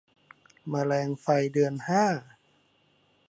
[0.69, 2.05] แมลงไฟเดือนห้า